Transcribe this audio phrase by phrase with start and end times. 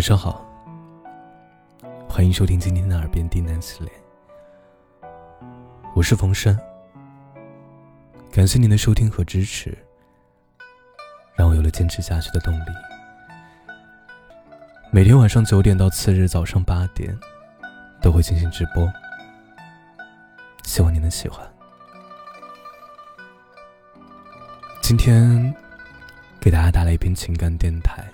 [0.00, 0.42] 晚上好，
[2.08, 3.92] 欢迎收听今天的耳边低喃系列，
[5.94, 6.58] 我是冯生，
[8.32, 9.76] 感谢您的收听和支持，
[11.34, 12.64] 让我有了坚持下去的动力。
[14.90, 17.14] 每天晚上九点到次日早上八点，
[18.00, 18.90] 都会进行直播，
[20.64, 21.46] 希望你能喜欢。
[24.80, 25.54] 今天
[26.40, 28.10] 给大家带来一篇情感电台。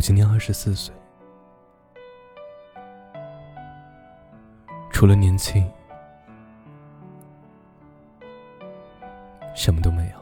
[0.00, 0.94] 我今年二十四岁，
[4.90, 5.70] 除了年轻，
[9.54, 10.16] 什么都没有。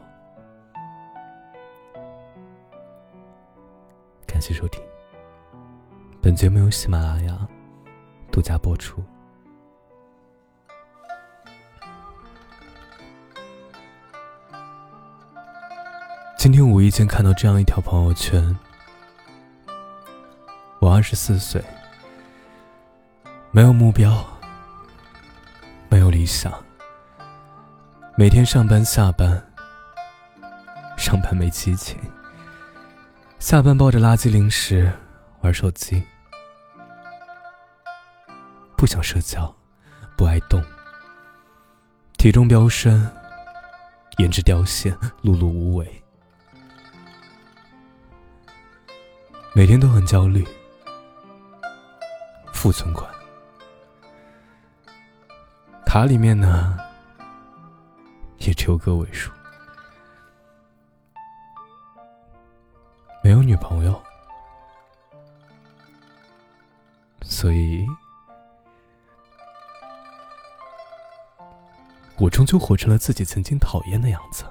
[4.27, 4.83] 感谢收听，
[6.21, 7.47] 本节目由喜马拉雅
[8.33, 9.01] 独家播出。
[16.37, 18.53] 今天无意间看到这样一条朋友圈。
[20.99, 21.63] 二十四岁，
[23.51, 24.21] 没有目标，
[25.87, 26.51] 没有理想，
[28.17, 29.41] 每天上班下班，
[30.97, 31.97] 上班没激情，
[33.39, 34.91] 下班抱着垃圾零食
[35.39, 36.03] 玩手机，
[38.75, 39.55] 不想社交，
[40.17, 40.61] 不爱动，
[42.17, 43.09] 体重飙升，
[44.17, 46.03] 颜值掉线，碌碌无为，
[49.53, 50.45] 每天都很焦虑。
[52.59, 53.09] 负存款，
[55.85, 56.77] 卡里面呢
[58.39, 59.31] 也只有个位数，
[63.23, 64.03] 没有女朋友，
[67.21, 67.87] 所以，
[72.17, 74.43] 我终究活成了自己曾经讨厌的样子。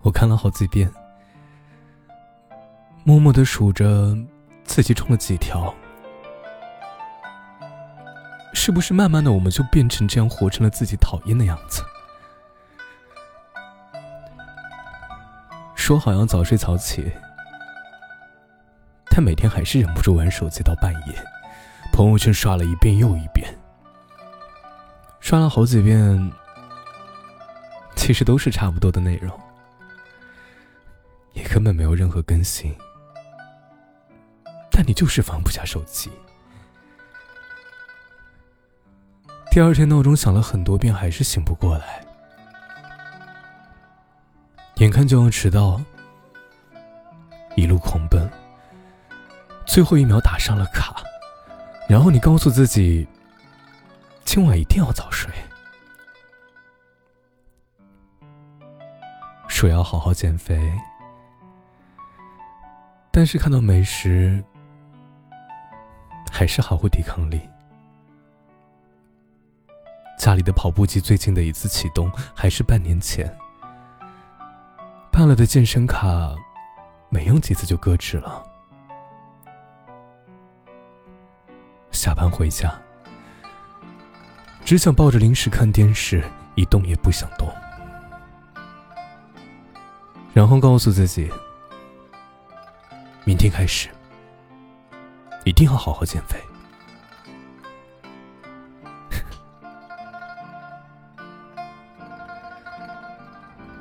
[0.00, 0.90] 我看了好几遍。
[3.06, 4.16] 默默的数着
[4.64, 5.74] 自己中了几条，
[8.54, 11.82] 是不是慢慢的我们就变成这样，活成了自己讨厌的样子？
[15.74, 17.12] 说好要早睡早起，
[19.10, 21.14] 但每天还是忍不住玩手机到半夜，
[21.92, 23.54] 朋友圈刷了一遍又一遍，
[25.20, 26.32] 刷了好几遍，
[27.96, 29.38] 其实都是差不多的内容，
[31.34, 32.74] 也根本没有任何更新。
[34.76, 36.10] 但你就是放不下手机。
[39.52, 42.04] 第二天闹钟响了很多遍，还是醒不过来。
[44.78, 45.80] 眼看就要迟到，
[47.54, 48.28] 一路狂奔，
[49.64, 50.96] 最后一秒打上了卡，
[51.88, 53.06] 然后你告诉自己，
[54.24, 55.32] 今晚一定要早睡，
[59.46, 60.76] 说要好好减肥，
[63.12, 64.42] 但是看到美食。
[66.36, 67.40] 还是毫无抵抗力。
[70.18, 73.32] 家里的跑步机最近的一次启动还是半年前，
[75.12, 76.34] 办了的健身卡，
[77.08, 78.44] 没用几次就搁置了。
[81.92, 82.74] 下班回家，
[84.64, 86.20] 只想抱着零食看电视，
[86.56, 87.46] 一动也不想动，
[90.32, 91.30] 然后告诉自己，
[93.24, 93.88] 明天开始。
[95.44, 96.40] 一定要好好减肥。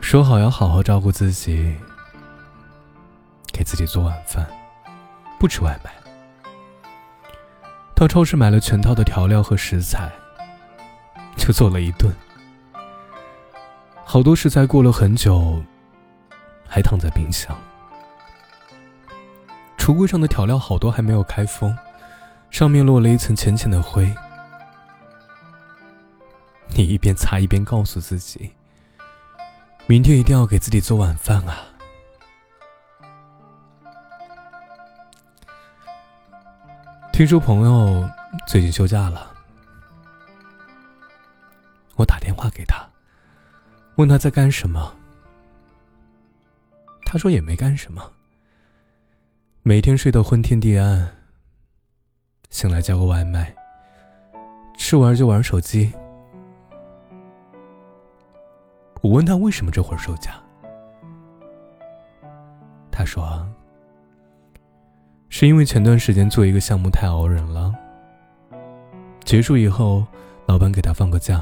[0.01, 1.75] 说好要好好照顾自己，
[3.51, 4.45] 给自己做晚饭，
[5.39, 5.91] 不吃外卖。
[7.95, 10.11] 到超市买了全套的调料和食材，
[11.37, 12.13] 就做了一顿。
[14.03, 15.63] 好多食材过了很久，
[16.67, 17.55] 还躺在冰箱。
[19.83, 21.77] 橱柜上的调料好多还没有开封，
[22.49, 24.09] 上面落了一层浅浅的灰。
[26.69, 28.53] 你一边擦一边告诉自己
[29.85, 31.65] ：“明天一定要给自己做晚饭啊！”
[37.11, 38.09] 听说朋友
[38.47, 39.35] 最近休假了，
[41.97, 42.87] 我打电话给他，
[43.95, 44.95] 问他在干什么。
[47.03, 48.09] 他说也没干什么。
[49.65, 51.09] 每天睡到昏天地暗
[52.49, 53.55] 醒来叫个外卖
[54.77, 55.89] 吃完就玩手机。
[58.99, 60.33] 我问他为什么这会儿收假
[62.91, 63.47] 他说
[65.29, 67.73] 是因为前段时间做一个项目太熬人了
[69.23, 70.05] 结束以后
[70.45, 71.41] 老板给他放个假。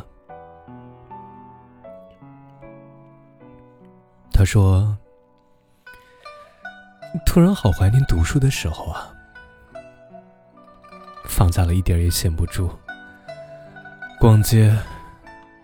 [4.32, 4.96] 他说
[7.32, 9.10] 突然好怀念读书的时候啊，
[11.24, 12.70] 放假了一点也闲不住，
[14.20, 14.78] 逛街、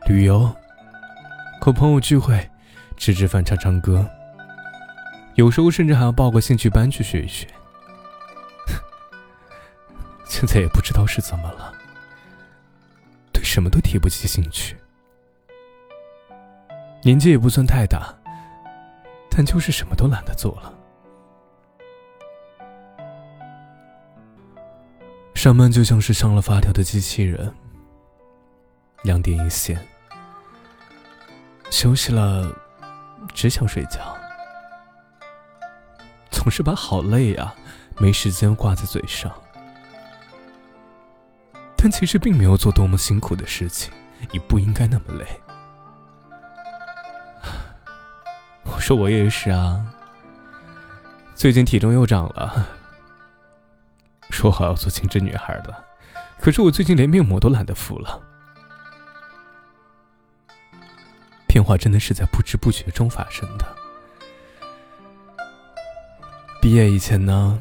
[0.06, 0.50] 旅游、
[1.60, 2.50] 和朋友聚会、
[2.96, 4.10] 吃吃饭、唱唱歌，
[5.36, 7.46] 有时候甚至还要报个兴趣班去学一学。
[10.24, 11.74] 现在也不知道是怎么了，
[13.34, 14.78] 对什么都提不起兴趣。”
[17.04, 18.16] 年纪也不算太大，
[19.30, 20.76] 但就是什么都懒得做了。
[25.48, 27.50] 上班就像是上了发条的机器人，
[29.04, 29.80] 两点一线。
[31.70, 32.54] 休息了，
[33.34, 34.14] 只想睡觉，
[36.30, 37.56] 总是把“好累啊，
[37.98, 39.32] 没时间”挂在嘴上，
[41.78, 43.90] 但其实并没有做多么辛苦的事情，
[44.34, 45.26] 也不应该那么累。
[48.70, 49.82] 我说我也是啊，
[51.36, 52.68] 最近体重又长了。
[54.30, 55.84] 说好要做精致女孩的，
[56.40, 58.22] 可是我最近连面膜都懒得敷了。
[61.48, 63.66] 变化真的是在不知不觉中发生的。
[66.62, 67.60] 毕业以前呢，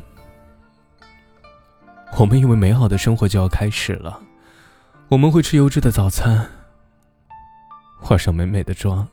[2.18, 4.20] 我们以为美好的生活就要开始了，
[5.08, 6.50] 我们会吃优质的早餐，
[8.00, 9.08] 化上美美的妆。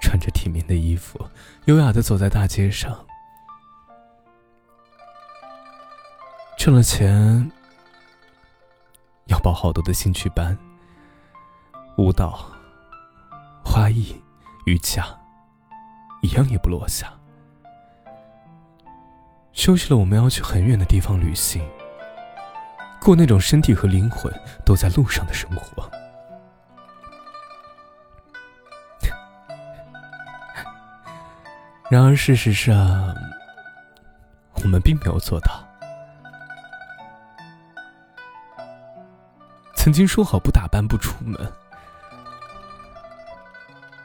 [0.00, 1.28] 穿着体面的衣服，
[1.66, 3.06] 优雅的走在大街上，
[6.64, 7.50] 挣了钱，
[9.26, 10.56] 要报好多的兴趣班，
[11.96, 12.46] 舞蹈、
[13.64, 14.14] 花艺、
[14.66, 15.04] 瑜伽，
[16.22, 17.12] 一样也不落下。
[19.52, 21.68] 休息了，我们要去很远的地方旅行，
[23.00, 24.32] 过那种身体和灵魂
[24.64, 25.90] 都在路上的生活。
[31.90, 33.12] 然而，事实上，
[34.62, 35.71] 我们并没有做到。
[39.82, 41.36] 曾经说好不打扮、不出门，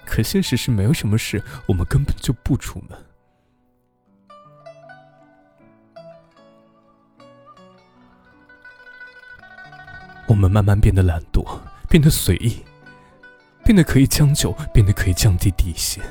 [0.04, 2.98] 可现实是没有什么事，我们根本就不出门。
[10.28, 11.48] 我们慢慢变得懒惰，
[11.88, 12.66] 变得随意，
[13.64, 16.04] 变得可以将就，变得可以降低底线。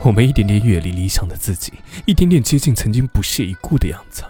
[0.00, 1.74] 我们一点点远离理想的自己，
[2.06, 4.24] 一点点接近曾经不屑一顾的样子。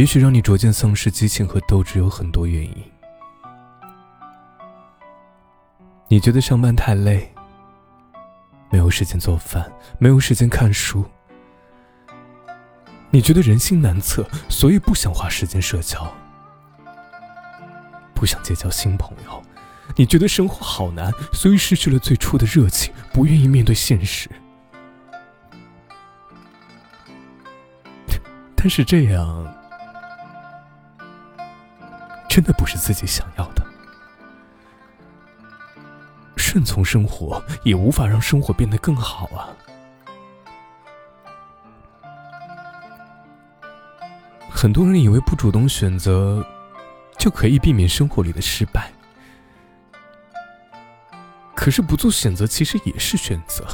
[0.00, 2.74] 也许让你逐渐丧失激情和斗志有很多原因。
[6.08, 7.30] 你觉得上班太累，
[8.70, 11.04] 没有时间做饭，没有时间看书。
[13.10, 16.10] 你觉得人心难测，所以不想花时间社交，
[18.14, 19.42] 不想结交新朋友。
[19.96, 24.30] 你觉得生活好难，所以失去了最初的热情，不愿意面对现实。
[28.56, 29.54] 但是这样，
[32.30, 33.66] 真的不是自己想要的。
[36.36, 39.50] 顺从生活，也无法让生活变得更好啊。
[44.48, 46.46] 很多人以为不主动选择，
[47.18, 48.92] 就可以避免生活里的失败。
[51.56, 53.66] 可是不做选择，其实也是选择。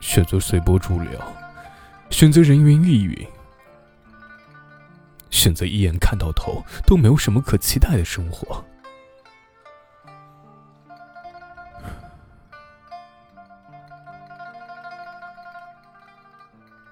[0.00, 1.18] 选择随波逐流，
[2.10, 3.26] 选择人云亦云，
[5.42, 8.64] 选择一眼看到头，都没有什么可期待的生活。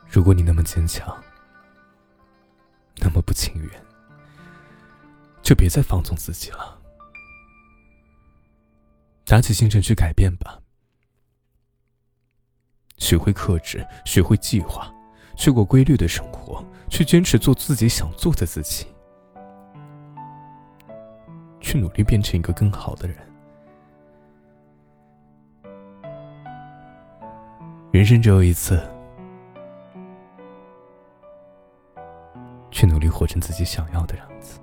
[0.09, 1.17] 如果你那么坚强，
[2.97, 3.87] 那么不情愿，
[5.43, 6.77] 就别再放纵自己了。
[9.27, 10.61] 打起精神去改变吧，
[12.97, 14.93] 学会克制，学会计划，
[15.41, 18.87] 去过规律的生活，去坚持做自己想做的自己，
[21.59, 23.17] 去努力变成一个更好的人。
[27.91, 28.79] 人生只有一次。
[32.71, 34.61] 去努力活成自己想要的样子。